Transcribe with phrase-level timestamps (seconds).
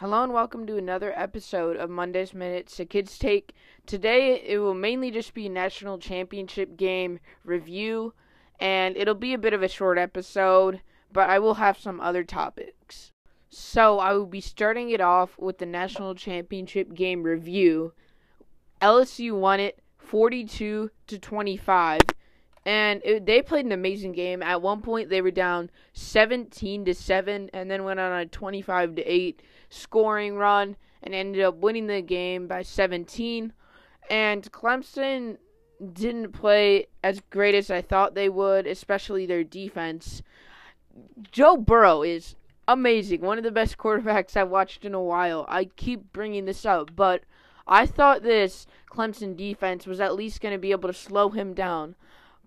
[0.00, 3.52] Hello and welcome to another episode of Monday's Minutes, a kid's take.
[3.84, 8.14] Today it will mainly just be national championship game review,
[8.58, 10.80] and it'll be a bit of a short episode,
[11.12, 13.12] but I will have some other topics.
[13.50, 17.92] So I will be starting it off with the national championship game review.
[18.80, 22.00] LSU won it 42 to 25
[22.66, 24.42] and it, they played an amazing game.
[24.42, 28.96] At one point, they were down 17 to seven, and then went on a 25
[28.96, 33.52] to eight scoring run, and ended up winning the game by 17.
[34.10, 35.38] And Clemson
[35.92, 40.22] didn't play as great as I thought they would, especially their defense.
[41.30, 42.34] Joe Burrow is
[42.68, 45.46] amazing, one of the best quarterbacks I've watched in a while.
[45.48, 47.22] I keep bringing this up, but
[47.66, 51.54] I thought this Clemson defense was at least going to be able to slow him
[51.54, 51.94] down.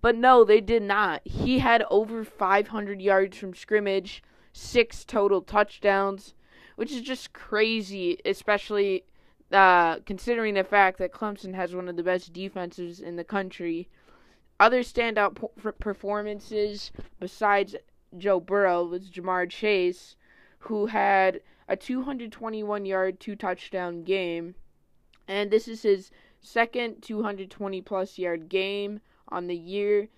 [0.04, 1.22] But no, they did not.
[1.24, 6.34] He had over 500 yards from scrimmage, six total touchdowns,
[6.76, 9.04] which is just crazy, especially
[9.50, 13.88] uh, considering the fact that Clemson has one of the best defenses in the country.
[14.60, 17.74] Other standout po- performances besides
[18.18, 20.16] Joe Burrow was Ja'Marr Chase,
[20.58, 24.54] who had a 221 yard, two touchdown game.
[25.26, 26.10] And this is his
[26.42, 29.00] second 220 plus yard game
[29.34, 30.08] on the year.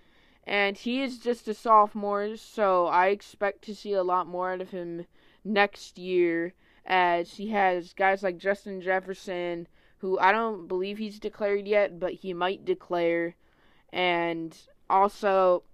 [0.44, 4.60] And he is just a sophomore, so I expect to see a lot more out
[4.60, 5.06] of him
[5.44, 9.66] next year as he has guys like Justin Jefferson,
[9.98, 13.34] who I don't believe he's declared yet, but he might declare.
[13.92, 14.56] And
[14.88, 15.64] also,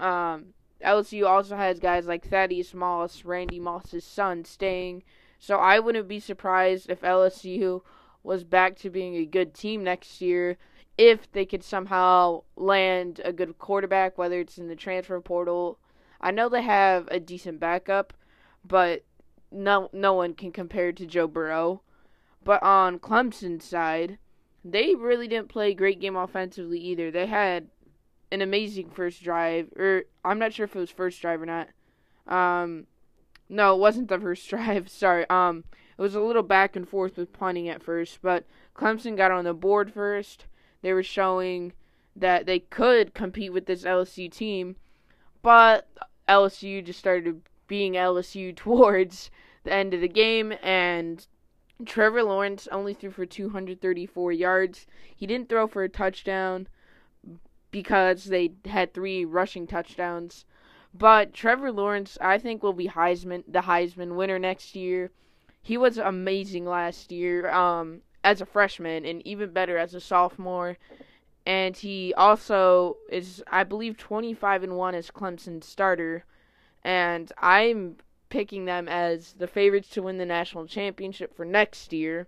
[0.00, 5.04] um, LSU also has guys like Thaddeus Moss, Randy Moss's son, staying.
[5.38, 7.82] So I wouldn't be surprised if LSU
[8.24, 10.58] was back to being a good team next year
[10.98, 15.78] if they could somehow land a good quarterback, whether it's in the transfer portal.
[16.20, 18.14] I know they have a decent backup,
[18.64, 19.04] but
[19.50, 21.82] no no one can compare to Joe Burrow.
[22.42, 24.18] But on Clemson's side,
[24.64, 27.10] they really didn't play a great game offensively either.
[27.10, 27.68] They had
[28.32, 31.68] an amazing first drive, or I'm not sure if it was first drive or not.
[32.26, 32.86] Um,
[33.48, 34.88] no, it wasn't the first drive.
[34.88, 35.28] Sorry.
[35.28, 35.64] Um,
[35.98, 39.44] it was a little back and forth with punting at first, but Clemson got on
[39.44, 40.46] the board first
[40.82, 41.72] they were showing
[42.14, 44.76] that they could compete with this LSU team,
[45.42, 45.86] but
[46.28, 49.30] LSU just started being LSU towards
[49.64, 51.26] the end of the game, and
[51.84, 54.86] Trevor Lawrence only threw for 234 yards.
[55.14, 56.68] He didn't throw for a touchdown
[57.70, 60.46] because they had three rushing touchdowns.
[60.94, 65.10] But Trevor Lawrence, I think, will be Heisman, the Heisman winner next year.
[65.60, 67.50] He was amazing last year.
[67.50, 70.76] Um, as a freshman and even better as a sophomore.
[71.46, 76.24] And he also is, I believe, 25 and 1 as Clemson's starter.
[76.82, 77.98] And I'm
[78.28, 82.26] picking them as the favorites to win the national championship for next year.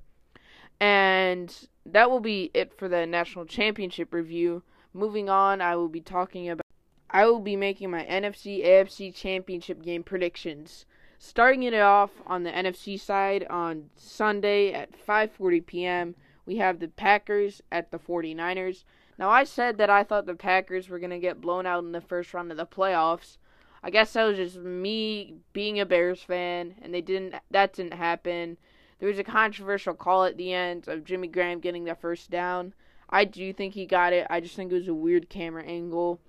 [0.79, 1.53] And
[1.85, 4.63] that will be it for the national championship review.
[4.95, 6.63] Moving on, I will be talking about.
[7.11, 10.87] I will be making my NFC AFC championship game predictions.
[11.19, 16.15] Starting it off on the NFC side on Sunday at 5:40 p.m.,
[16.47, 18.85] we have the Packers at the 49ers.
[19.19, 21.93] Now I said that I thought the Packers were going to get blown out in
[21.93, 23.37] the first round of the playoffs.
[23.83, 27.95] I guess that was just me being a Bears fan and they didn't that didn't
[27.95, 28.57] happen.
[29.01, 32.75] There was a controversial call at the end of Jimmy Graham getting the first down.
[33.11, 34.27] I do think he got it.
[34.31, 36.21] I just think it was a weird camera angle.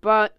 [0.00, 0.36] But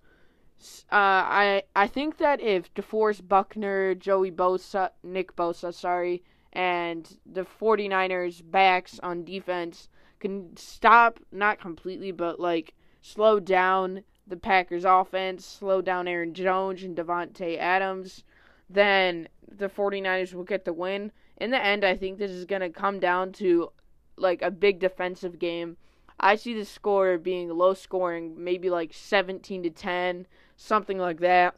[0.91, 7.45] uh, I I think that if DeForest Buckner, Joey Bosa, Nick Bosa, sorry, and the
[7.45, 15.45] 49ers backs on defense can stop, not completely, but like slow down the Packers offense,
[15.45, 18.23] slow down Aaron Jones and Davante Adams,
[18.69, 21.11] then the 49ers will get the win.
[21.37, 23.71] In the end, I think this is going to come down to
[24.15, 25.77] like a big defensive game.
[26.19, 30.27] I see the score being low scoring, maybe like 17 to 10
[30.63, 31.55] something like that.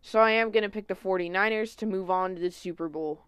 [0.00, 3.24] So I am going to pick the 49ers to move on to the Super Bowl.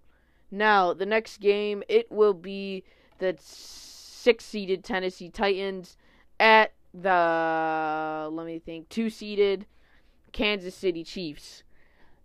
[0.50, 2.84] Now, the next game, it will be
[3.18, 5.96] the six seeded Tennessee Titans
[6.38, 9.66] at the, let me think, two seeded
[10.32, 11.64] Kansas City Chiefs.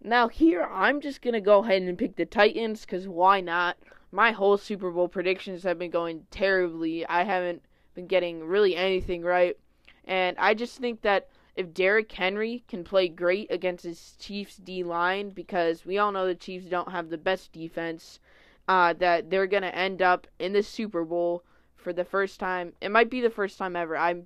[0.01, 3.77] Now, here, I'm just going to go ahead and pick the Titans because why not?
[4.11, 7.05] My whole Super Bowl predictions have been going terribly.
[7.07, 7.63] I haven't
[7.95, 9.57] been getting really anything right.
[10.05, 14.83] And I just think that if Derrick Henry can play great against his Chiefs D
[14.83, 18.19] line, because we all know the Chiefs don't have the best defense,
[18.67, 21.43] uh, that they're gonna end up in the Super Bowl
[21.75, 22.73] for the first time.
[22.81, 23.95] It might be the first time ever.
[23.95, 24.23] I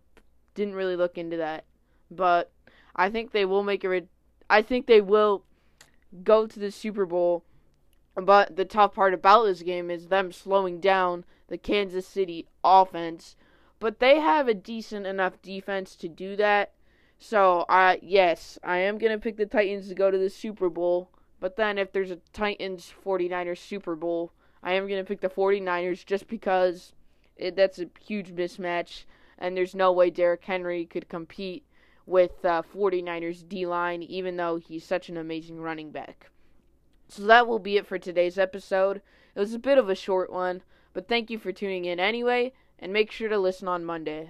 [0.56, 1.66] didn't really look into that,
[2.10, 2.52] but
[2.96, 4.08] I think they will make it.
[4.50, 5.44] I think they will
[6.24, 7.44] go to the Super Bowl
[8.16, 13.36] But the tough part about this game is them slowing down the Kansas City offense.
[13.80, 16.74] But they have a decent enough defense to do that.
[17.20, 20.70] So, uh, yes, I am going to pick the Titans to go to the Super
[20.70, 21.10] Bowl.
[21.42, 24.32] But then if there's a Titans 49ers Super Bowl,
[24.64, 26.94] I am going to pick the 49ers just because
[27.36, 29.04] it, that's a huge mismatch.
[29.38, 31.66] And there's no way Derrick Henry could compete
[32.06, 36.30] with uh, 49ers D line, even though he's such an amazing running back.
[37.08, 39.02] So that will be it for today's episode.
[39.36, 40.64] It was a bit of a short one,
[40.94, 44.30] but thank you for tuning in anyway, and make sure to listen on Monday.